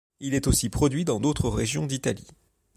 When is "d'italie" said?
1.85-2.25